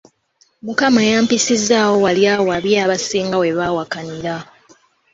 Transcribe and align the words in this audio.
Mukama 0.65 1.01
yampisizzaawo 1.11 1.95
wali 2.05 2.21
awabi 2.35 2.71
abasinga 2.83 3.35
we 3.41 3.49
baawakanira. 3.57 4.35